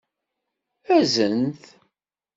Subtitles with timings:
[0.95, 1.63] Azen-t!